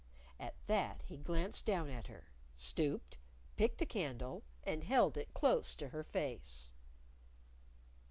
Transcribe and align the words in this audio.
At 0.39 0.55
that, 0.65 1.03
he 1.03 1.15
glanced 1.17 1.67
down 1.67 1.87
at 1.91 2.07
her 2.07 2.31
stooped 2.55 3.19
picked 3.55 3.83
a 3.83 3.85
candle 3.85 4.41
and 4.63 4.83
held 4.83 5.15
it 5.15 5.31
close 5.35 5.75
to 5.75 5.89
her 5.89 6.03
face. 6.03 6.71